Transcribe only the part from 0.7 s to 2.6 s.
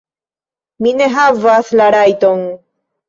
Mi ne havas la rajton?